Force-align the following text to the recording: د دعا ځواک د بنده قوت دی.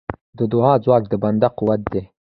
د 0.37 0.39
دعا 0.53 0.73
ځواک 0.83 1.03
د 1.09 1.13
بنده 1.23 1.47
قوت 1.57 1.81
دی. 1.93 2.03